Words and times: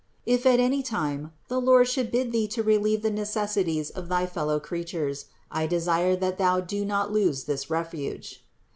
If 0.25 0.47
at 0.47 0.59
any 0.59 0.81
time 0.81 1.31
the 1.47 1.61
Lord 1.61 1.87
should 1.87 2.09
bid 2.11 2.31
thee 2.31 2.47
to 2.47 2.63
relieve 2.63 3.03
the 3.03 3.11
necessities 3.11 3.91
of 3.91 4.09
thy 4.09 4.25
fellow 4.25 4.59
creatures, 4.59 5.25
I 5.51 5.67
desire 5.67 6.15
that 6.15 6.39
thou 6.39 6.59
do 6.59 6.83
not 6.83 7.11
lose 7.11 7.43
this 7.43 7.69
refuge. 7.69 8.43